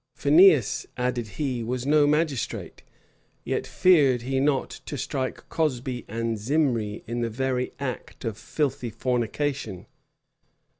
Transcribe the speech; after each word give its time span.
Phineas," 0.15 0.87
added 0.97 1.27
he, 1.37 1.61
"was 1.63 1.85
no 1.85 2.07
magistrate; 2.07 2.81
yet 3.43 3.67
feared 3.67 4.23
he 4.23 4.39
not 4.39 4.71
to 4.87 4.97
strike 4.97 5.47
Cosbi 5.47 6.05
and 6.07 6.39
Zimri 6.39 7.03
in 7.05 7.21
the 7.21 7.29
very 7.29 7.73
act 7.79 8.25
of 8.25 8.35
filthy 8.35 8.89
fornication. 8.89 9.85